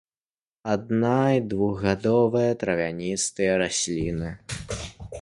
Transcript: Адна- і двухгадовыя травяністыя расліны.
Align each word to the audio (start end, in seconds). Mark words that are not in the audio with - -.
Адна- 0.75 1.33
і 1.39 1.43
двухгадовыя 1.51 2.57
травяністыя 2.65 3.51
расліны. 3.67 4.37